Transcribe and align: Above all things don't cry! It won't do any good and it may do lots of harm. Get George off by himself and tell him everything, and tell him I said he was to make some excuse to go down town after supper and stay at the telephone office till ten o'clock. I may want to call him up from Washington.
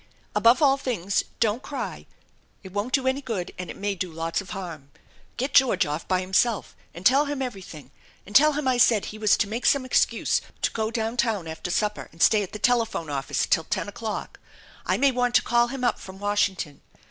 Above 0.35 0.63
all 0.63 0.77
things 0.77 1.23
don't 1.39 1.61
cry! 1.61 2.07
It 2.63 2.73
won't 2.73 2.91
do 2.95 3.05
any 3.05 3.21
good 3.21 3.53
and 3.59 3.69
it 3.69 3.77
may 3.77 3.93
do 3.93 4.11
lots 4.11 4.41
of 4.41 4.49
harm. 4.49 4.89
Get 5.37 5.53
George 5.53 5.85
off 5.85 6.07
by 6.07 6.21
himself 6.21 6.75
and 6.95 7.05
tell 7.05 7.25
him 7.25 7.39
everything, 7.39 7.91
and 8.25 8.35
tell 8.35 8.53
him 8.53 8.67
I 8.67 8.77
said 8.79 9.05
he 9.05 9.19
was 9.19 9.37
to 9.37 9.47
make 9.47 9.67
some 9.67 9.85
excuse 9.85 10.41
to 10.63 10.71
go 10.71 10.89
down 10.89 11.17
town 11.17 11.47
after 11.47 11.69
supper 11.69 12.09
and 12.11 12.19
stay 12.19 12.41
at 12.41 12.51
the 12.51 12.57
telephone 12.57 13.11
office 13.11 13.45
till 13.45 13.65
ten 13.65 13.87
o'clock. 13.87 14.39
I 14.87 14.97
may 14.97 15.11
want 15.11 15.35
to 15.35 15.43
call 15.43 15.67
him 15.67 15.83
up 15.83 15.99
from 15.99 16.17
Washington. 16.17 16.81